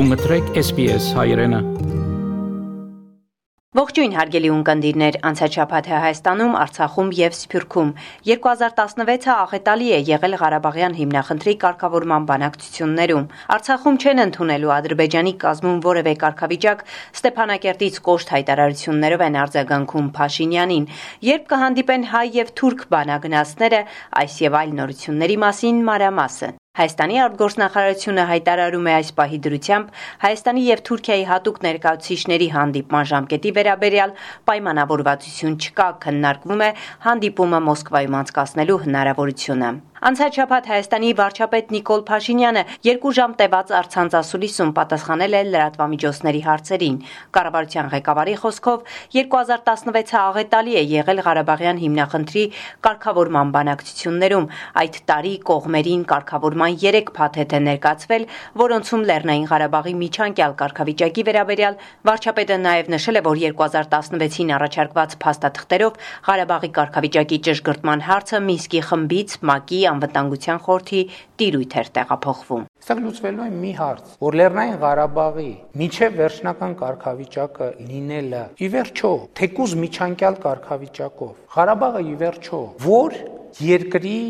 [0.00, 1.58] Դու մտրեք SPS հայրենը
[3.76, 7.90] Ողջույն հարգելի ունկնդիրներ, անցած շաբաթը Հայաստանում, Արցախում եւ Սփյուռքում
[8.28, 13.26] 2016-ը աղետալի է եղել Ղարաբաղյան հիմնախնդրի կարգավորման բանակցություններում։
[13.58, 16.84] Արցախում չեն ընդունելու Ադրբեջանի կազմում որևէ կարգավիճակ
[17.20, 20.88] Ստեփանակերտից կոշտ հայտարարություններով են արձագանքում Փաշինյանին։
[21.28, 23.84] Երբ կհանդիպեն հայ եւ թուրք բանագնացները,
[24.24, 30.82] այս եւ այլ նորությունների մասին մանրամասը։ Հայաստանի արտգործնախարարությունը հայտարարում է այս պահի դրությամբ Հայաստանի եւ
[30.88, 34.16] Թուրքիայի հատուկ ներկայացուցիչների հանդիպման ժամկետի վերաբերյալ
[34.48, 36.72] պայմանավորվածություն չկա, քննարկվում է
[37.10, 45.34] հանդիպումը Մոսկվայում անցկացնելու հնարավորությունը։ Անցած շաբաթ Հայաստանի վարչապետ Նիկոլ Փաշինյանը երկու ժամ տևած արցանցասուլիսում պատասխանել
[45.36, 46.96] է լրատվամիջոցների հարցերին։
[47.36, 48.86] Կառավարության ղեկավարի խոսքով
[49.16, 52.44] 2016-ը աղետալի է եղել Ղարաբաղյան հիմնախնդրի
[52.88, 54.46] կարգավորման բանակցություններում։
[54.80, 58.26] Այդ տարի կողմերին կարգավորման 3 փաթեթ է ներկայացվել,
[58.64, 66.74] որոնցում Լեռնային Ղարաբաղի միջանկյալ կարգավիճակի վերաբերյալ վարչապետը նաև նշել է, որ 2016-ին առաջարկված փաստաթղթերով Ղարաբաղի
[66.80, 71.00] կարգավիճակի ճշգրտման հարցը Մինսկի խմբից ՄԱԿ-ի անվտանգության խորհրդի
[71.40, 78.44] տիրույթ էր տեղափոխվում։ Այստեղ լուծվելու է մի հարց, որ Լեռնային Ղարաբաղի միջև վերջնական կարգավիճակը լինելը
[78.60, 83.18] ի վերջո թեկուզ միջանկյալ կարգավիճակով Ղարաբաղը ի վերջո որ
[83.70, 84.20] երկրի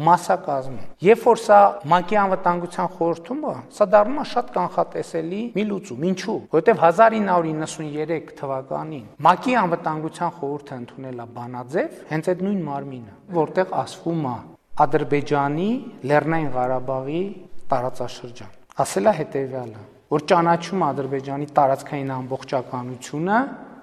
[0.00, 6.06] մասակազմում։ Երբ որ սա ՄԱԿ-ի անվտանգության խորհրդում է, սա դառնում է շատ կանխատեսելի մի լուծում։
[6.10, 13.76] Ինչու՞։ Որովհետև 1993 թվականին ՄԱԿ-ի անվտանգության խորհուրդը ընդունել է բանաձև, հենց այդ նույն մարմինը, որտեղ
[13.82, 14.38] ասվում է
[14.80, 15.70] Ադրբեջանի
[16.10, 17.22] Լեռնային Ղարաբաղի
[17.70, 19.82] տարածաշրջան։ Ասելա հետեւյալը,
[20.14, 23.40] որ ճանաչում Ադրբեջանի տարածքային ամբողջականությունը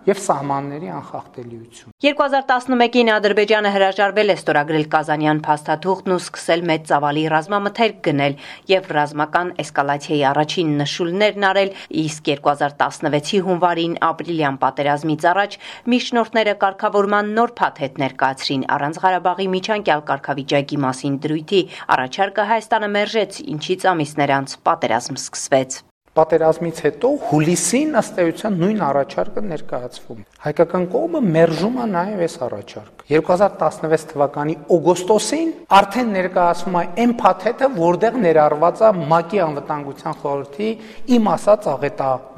[0.08, 7.97] եւ սահմանների անխախտելիություն։ 2011-ին Ադրբեջանը հրաժարվել է ստորագրել Կազանյան փաստաթուղթն ու սկսել մեծ ծավալի ռազմամթերք
[8.08, 8.38] գնել
[8.72, 11.73] եւ ռազմական էսկալացիայի առաջին նշույլներն արել,
[12.08, 15.59] իսկ 2016-ի հունվարին ապրիլյան պատերազմից առաջ
[15.92, 21.61] միջնորդները կարգավորման նոր փաթեթ ներկայացրին առանց Ղարաբաղի միջանկյալ կարգավիճակի մասին դրույթի։
[21.98, 25.83] Առաջարկը Հայաստանը մերժեց, ինչից ամիսներ անց պատերազմ սկսվեց
[26.17, 33.08] պատերազմից հետո հուլիսին ըստ էության նույն առաջարկը ներկայացվում։ Հայկական կողմը մերժում է նաև այս առաջարկը։
[33.14, 40.70] 2016 թվականի օգոստոսին արդեն ներկայացվում է այն փաթեթը, որտեղ ներառված է ՄԱԿ-ի անվտանգության խորհրդի
[41.17, 41.72] իմ ասած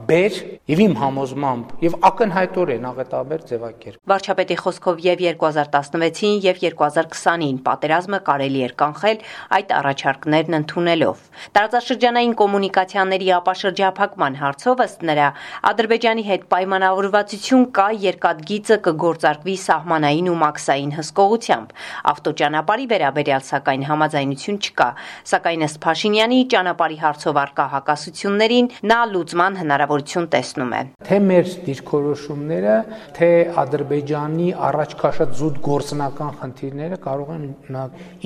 [0.10, 0.38] աղետաբեր
[0.70, 8.62] եւ իմ համոզմամբ եւ ակնհայտորեն աղետաբեր ձևակերպ։ Վարչապետի խոսքով եւ 2016-ին եւ 2020-ին պատերազմը կարելի
[8.66, 9.22] էր կանխել
[9.58, 11.22] այդ առաջարկներն ընդունելով։
[11.58, 15.28] Տարածաշրջանային կոմունիկացիաների ապաշ շրջափակման հարցով ըստ նրա
[15.70, 21.74] Ադրբեջանի հետ պայմանավորվածություն կա երկաթգիծը կգործարկվի սահմանային ու մաքսային հսկողությամբ։
[22.14, 24.90] Ավտոճանապարհի վերաբերյալ սակայն համաձայնություն չկա,
[25.34, 29.60] սակայն ըստ Փաշինյանի ճանապարհի հարցով արկա հակասություններին նա լուծման
[30.00, 32.76] հնարավորություն տեսնում է։ Թե մեր դիրքորոշումները,
[33.18, 33.30] թե
[33.60, 37.46] Ադրբեջանի առաջ քաշած զուտ գործնական խնդիրները կարող են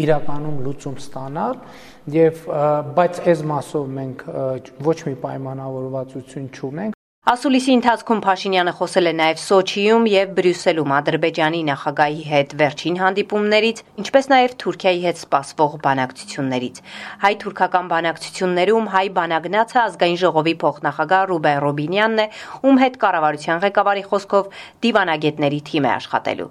[0.03, 1.55] իրականում լուծում ստանալ
[2.13, 2.43] եւ
[2.97, 4.25] բայց այս մասով մենք
[4.89, 12.23] ոչ մի պայմանավորվածություն չունենք Ասուլիսի ընթացքում Փաշինյանը խոսել է նաև Սոչիում եւ Բրյուսելում Ադրբեջանի նախագահի
[12.27, 16.81] հետ վերջին հանդիպումներից, ինչպես նաև Թուրքիայի հետ սպասվող բանակցություններից։
[17.23, 22.27] Հայ-թուրքական բանակցություններում հայ բանագնացը ազգային ժողովի փոխնախագահ Ռուբեն Ռոբինյանն է,
[22.67, 24.51] ում հետ կառավարության ղեկավարի խոսքով
[24.83, 26.49] դիվանագետների թիմ է աշխատելու։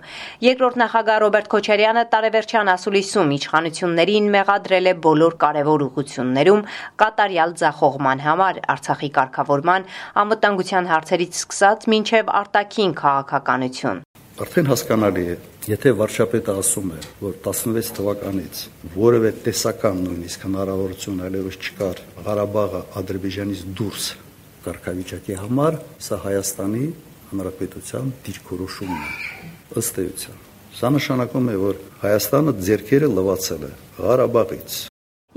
[0.48, 6.66] Երկրորդ նախագահ Ռոբերտ Քոչարյանը տարեվերջյան Ասուլիսում իշխանություններին մեղադրել է բոլոր կարևոր ուղություններում
[7.04, 9.88] կատարյալ ձախողման համար Արցախի կարգավորման
[10.22, 13.98] անվտանգ անվտանգության հարցերից սկսած մինչև արտաքին քաղաքականություն։
[14.42, 15.34] Արդեն հասկանալի է,
[15.72, 18.60] եթե վարչապետը ասում է, որ 16 թվականից
[18.94, 24.06] որևէ տեսական նույնիսկ հնարավորություն այլևս չկար Ղարաբաղը Ադրբեջանից դուրս
[24.62, 26.86] կարգավիճակի համար, սա Հայաստանի
[27.32, 30.42] Հանրապետության դիրքորոշումն է ըստ էության։
[30.78, 34.80] Սա նշանակում է, որ Հայաստանը ձերքերը լվացել է Ղարաբաղից։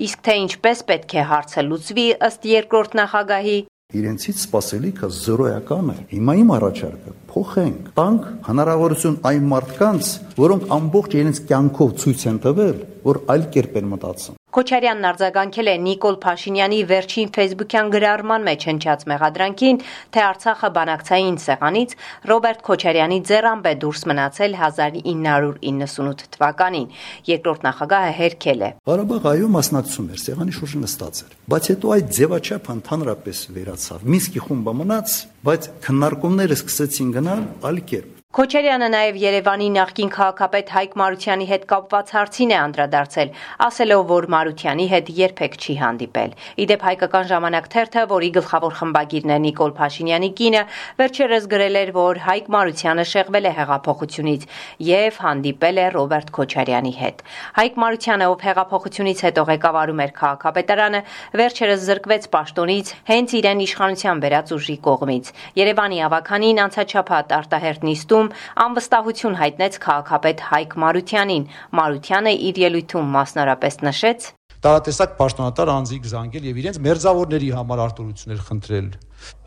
[0.06, 3.60] Իսկ թե ինչպես պետք է հարցը լուծվի ըստ երկրորդ նախագահի
[3.94, 7.12] Իրենցից սпасելիքը զրոյական է։ Հիմա իմ առաջարկը.
[7.30, 10.10] Փոխենք։ Տանք հնարավորություն այն մարդկանց,
[10.42, 15.72] որոնք ամբողջ իրենց կյանքով ցույց են տվել, որ այլ կերպ են մտածում։ Քոչարյանն արձագանքել է
[15.84, 19.80] Նիկոլ Փաշինյանի վերջին Facebook-յան գրառման մեջ հնչած մեղադրանքին,
[20.16, 21.96] թե Արցախը բանակցային սեղանից
[22.32, 26.88] Ռոբերտ Քոչարյանի ձեռամբ է դուրս մնացել 1998 թվականին։
[27.36, 32.12] Երկրորդ նախագահը հերքել է։ Ղարաբաղ այո մասնակցում էր, սեղանի շուրջը նստած էր, բայց հետո այդ
[32.16, 39.68] ձևաչափը ընդհանրապես վերացավ։ Մինսկի խումբը մնաց, բայց քննարկումները սկսեցին գնալ այլ կերպ։ Քոչարյանը նաև Երևանի
[39.72, 43.30] նախկին քաղաքապետ Հայկ Մարությանի հետ կապված հարցին է անդրադարձել,
[43.64, 46.34] ասելով, որ Մարությանի հետ երբեք չի հանդիպել։
[46.66, 50.64] Իդեպ հայկական ժամանակ թերթը, որի գլխավոր խմբագիրն է Նիկոլ Փաշինյանի կինը,
[51.00, 54.44] վերջերս գրել էր, որ Հայկ Մարությանը շեղվել է հեղափոխությունից
[54.84, 57.24] եւ հանդիպել է Ռոբերտ Քոչարյանի հետ։
[57.56, 61.02] Հայկ Մարությանը, ով հեղափոխությունից հետո ղեկավարում էր քաղաքապետարանը,
[61.40, 68.64] վերջերս զրկվեց պաշտոնից հենց իրեն իշխանության վերած ուժի կողմից։ Երևանի ավականին անցաչափած արտահերտ նիստում ոլորտում
[68.66, 71.44] անվստահություն հայտնեց քաղաքապետ Հայկ Մարությանին։
[71.78, 74.20] Մարությանը իր ելույթում մասնարարպես նշեց.
[74.66, 78.88] տարատեսակ պաշտոնատար անձիկ զանգել եւ իրենց մերձավորների համար արտոնություններ խնդրել։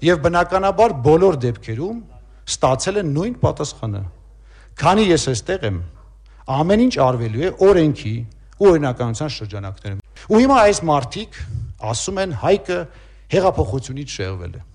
[0.08, 1.98] Եվ բնականաբար բոլոր դեպքերում
[2.54, 4.02] ստացել են նույն պատասխանը։
[4.78, 5.78] Քանի ես այստեղ եմ,
[6.58, 8.14] ամեն ինչ արվելու է օրենքի
[8.62, 11.42] ու օրինականության շրջանակներում։ Ու հիմա այս մարտիկ
[11.88, 12.78] ասում են հայկը
[13.34, 14.67] հեղափոխությունից շեղվել է։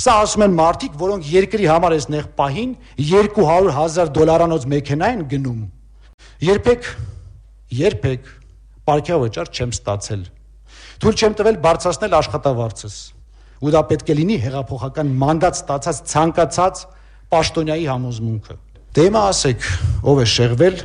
[0.00, 2.70] Սա ասում են մարդիկ, որոնք երկրի համար այս նեղ պահին
[3.10, 5.58] 200.000 դոլարանոց մեքենա են գնում։
[6.46, 6.88] Երբեք
[7.80, 8.30] երբեք
[8.80, 10.22] ապարքյավճար չեմ ստացել։
[11.00, 12.96] Թույլ չեմ տվել բարձրացնել աշխատավարձս։
[13.60, 16.82] Ու դա պետք է լինի հեղափոխական մանդատ ստացած ցանկացած
[17.34, 18.58] պաշտոնյայի համոզմունքը։
[18.96, 19.70] Դե հիմա ասեք,
[20.10, 20.84] ով է շեղվել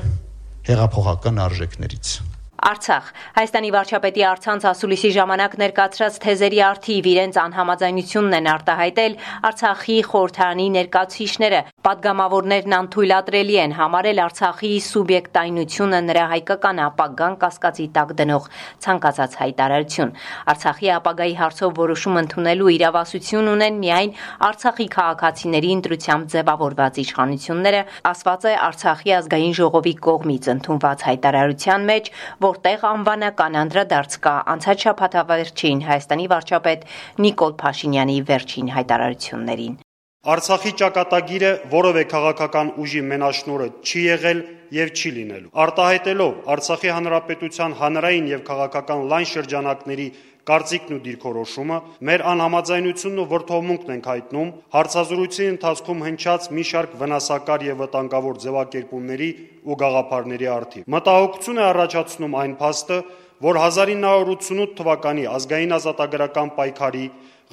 [0.69, 2.34] հեղափոխական արժեքներից։
[2.65, 3.09] Արցախ.
[3.35, 9.17] Հայաստանի վարչապետի արցանց ասուլիսի ժամանակ ներկայացրած թեզերի արդիվ իրենց անհամաձայնությունն են արտահայտել
[9.49, 18.47] Արցախի խորհրդարանի ներկայացուցիչները։ Պատգամավորներն անթույլատրելի են համարել Արցախի սուբյեկտայնությունը նրա հայկական ապագան կասկածի տակ դնող
[18.85, 20.15] ցանկացած հայտարարություն։
[20.55, 24.17] Արցախի ապագայի հարցով որոշում ընդունելու իրավասություն ունեն միայն
[24.49, 27.85] Արցախի քաղաքացիների ընտրությամբ ձևավորված իշխանությունները,
[28.15, 32.13] ասված է Արցախի ազգային ժողովի կողմից ընդունված հայտարարության մեջ,
[32.49, 36.93] որտեղ անվանական անդրադարձ կա անցած շաբաթավերջին Հայաստանի վարչապետ
[37.29, 39.84] Նիկոլ Փաշինյանի վերջին հայտարարություններին։
[40.25, 44.39] Արցախի ճակատագիրը որևէ քաղաքական ուժի մենաշնորը չի եղել
[44.73, 50.07] եւ չի լինելու։ Արտահայտելով Արցախի հանրապետության հանրային եւ քաղաքական լայն շրջանակների
[50.49, 51.77] կարծիքն ու դիրքորոշումը,
[52.09, 59.29] մեր անհամաձայնությունն ու վրթովմունքն ենք հայտնում հարցազրույցի ընթացքում հնչած մի շարք վնասակար եւ վտանգավոր ձևակերպումների
[59.65, 62.99] ու գաղափարների արդիվ։ Մտահոգություն է առաջացնում այն փաստը,
[63.43, 67.05] որ 1988 թվականի ազգային ազատագրական պայքարի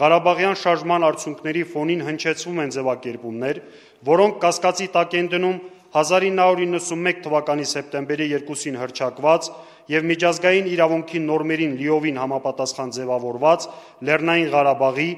[0.03, 3.59] Ղարաբաղյան շարժման արդյունքների ֆոնին հնչեցվում են ձևակերպումներ,
[4.09, 5.59] որոնք կասկածի տակ են դնում
[5.93, 9.51] 1991 թվականի սեպտեմբերի 2-ին հրճակված
[9.93, 13.69] եւ միջազգային իրավունքի նորմերին լիովին համապատասխան ձևավորված
[14.09, 15.11] Լեռնային Ղարաբաղի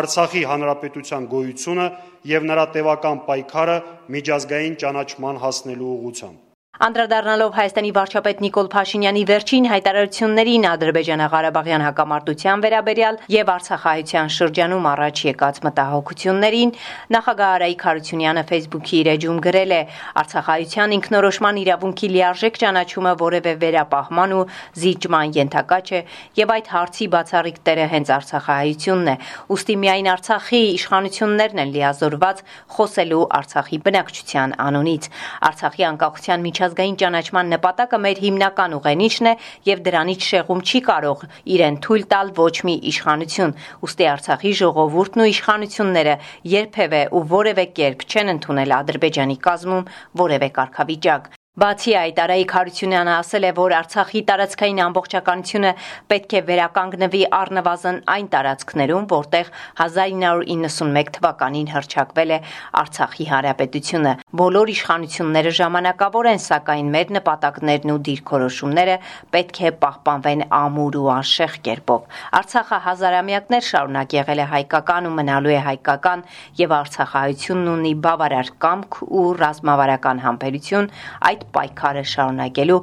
[0.00, 1.86] Արցախի հանրապետության գոյությունը
[2.32, 3.78] եւ նրա տևական պայքարը
[4.16, 6.45] միջազգային ճանաչման հասնելու ուղղությամբ
[6.76, 15.60] Անդրադառնալով Հայաստանի վարչապետ Նիկոլ Փաշինյանի վերջին հայտարարություններին Ադրբեջանա-Ղարաբաղյան հակամարտության վերաբերյալ եւ Արցախահայության շրջանում առաջ եկած
[15.64, 16.74] մտահոգություններին,
[17.16, 19.80] նախագահ Արայիկ Հարությունյանը Facebook-ի իր էջում գրել է.
[20.20, 24.44] Արցախահայության ինքնորոշման իրավունքի լիարժեք ճանաչումը որևէ վերապահման ու
[24.84, 26.00] զիջման ենթակա չէ
[26.36, 29.16] եւ այդ հարցի բացառիկ տերը հենց Արցախահայությունն է։
[29.56, 32.44] Ոստի միայն Արցախի իշխանություններն են լիազորված
[32.76, 35.10] խոսելու Արցախի բնակչության անունից։
[35.46, 39.34] Արցախի անկախության միջազգային միջազգային ճանաչման նպատակը մեր հիմնական ուղենիշն է
[39.68, 41.22] եւ դրանից շեղում չի կարող
[41.54, 46.18] իրեն թույլ տալ ոչ մի իշխանություն։ Ոստի Արցախի ժողովուրդն ու իշխանությունները
[46.56, 49.90] երբևէ ու որևէ կերպ չեն ընդունել Ադրբեջանի կազմում
[50.26, 55.68] որևէ կարգավիճակ։ Բացի այդ, Արայիկ Հարությունյանը ասել է, որ Արցախի տարածքային ամբողջականությունը
[56.12, 59.48] պետք է վերականգնվի առնվազն այն տարածքներում, որտեղ
[59.80, 62.38] 1991 թվականին հրճակվել է
[62.80, 68.98] Արցախի Հանրապետությունը։ Բոլոր իշխանությունները ժամանակավոր են, սակայն մեր նպատակներն ու դիրքորոշումները
[69.32, 75.56] պետք է պահպանվեն ամուր ու անշեղ կերպով։ Արցախը հազարամյակներ շարունակ եղել է հայկական ու մնալու
[75.56, 76.28] է հայկական,
[76.60, 80.92] եւ Արցախահայությունն ունի բավարար կամք ու ռազմավարական համբերություն
[81.32, 82.80] այդ պայքարը շարունակելու,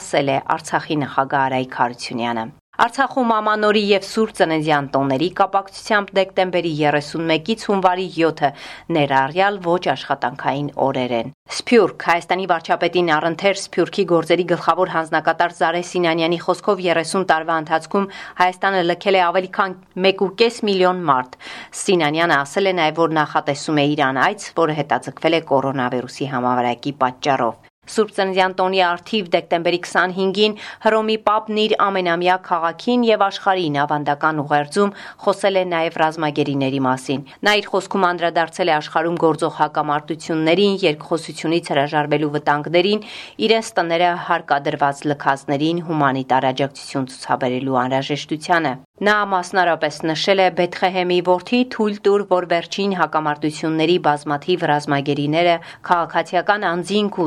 [0.00, 2.46] ասել է Արցախի նախագահ Արայք Հարությունյանը։
[2.76, 8.50] Արցախում ամանորի եւ Սուրբ Ծննդյան տոների կապակցությամբ դեկտեմբերի 31-ից հունվարի 7-ը
[8.96, 16.40] ներառյալ ոչ աշխատանքային օրեր են։ Սփյուռք Հայաստանի վարչապետին առընթեր Սփյուռքի գործերի գլխավոր հանձնակատար Զարե Սինանյանի
[16.44, 18.10] խոսքով 30 տարվա ընթացքում
[18.42, 19.78] Հայաստանը լքել է ավելի քան
[20.10, 21.38] 1.5 միլիոն մարդ։
[21.80, 27.56] Սինանյանը ասել է նաև, որ նախատեսում է Իրան այց, որը հետաձգվել է կորոնավիրուսի համավարակի պատճառով։
[27.86, 30.54] Սուրբ Ծննդյան տոնի արթիվ դեկտեմբերի 25-ին
[30.86, 34.94] Հռոմի Պապն իր ամենամյա քաղաքին եւ աշխարհին ավանդական ուղերձում
[35.26, 42.32] խոսել է նաեւ ռազմագերիների մասին։ Նա իր խոսքում անդրադարձել է աշխարհում գործող հակամարտություններին, երկխոսությունից հրաժարվելու
[42.36, 43.06] վտանգներին,
[43.46, 51.96] իրենց տները հարկադրված լքածներին հումանիտար աջակցություն ցուցաբերելու անհրաժեշտությանը։ Նա մասնարարպես նշել է Բեթխեհեմի որդի թույլ
[52.06, 55.56] տուր, որ վերջին հակամարտությունների բազմաթիվ ռազմագերիները,
[55.88, 57.26] քաղաքացիական անձինք ու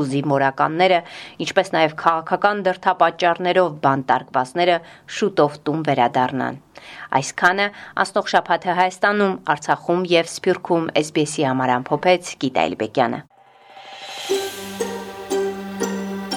[0.50, 0.98] զինվորականները,
[1.40, 4.76] ինչպես նաև քաղաքական դրդապատճառներով բանտարկվածները
[5.06, 6.58] շուտով տուն վերադառնան։
[7.20, 7.66] Այսքանը
[8.02, 13.20] անցնող շաբաթը Հայաստանում, Արցախում եւ Սփյուռքում SBS-ի համար ամփոփեց Գիտա Էլբեկյանը։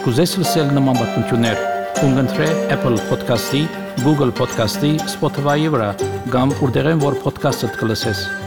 [0.04, 1.60] Կուզես լսել նման բանություններ,
[2.04, 3.64] կընտրե Apple Podcast-ի,
[4.04, 5.92] Google Podcast-ի, Spotify-ի վրա,
[6.34, 8.43] կամ որտեղեն որ podcast-ը դուք լսես։